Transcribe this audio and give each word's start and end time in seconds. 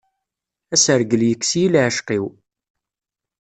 Asergel 0.73 1.21
yekkes-iyi 1.29 1.67
leɛceq-iw. 1.73 2.25